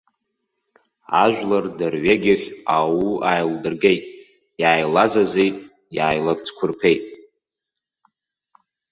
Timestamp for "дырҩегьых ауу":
1.77-3.11